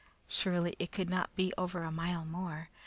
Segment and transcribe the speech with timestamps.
[0.27, 2.69] Surely it could not be over a mile more.